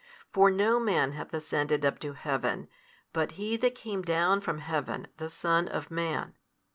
[0.33, 2.69] For no man hath ascended up to heaven
[3.13, 6.33] but He That came down from heaven the Son of man.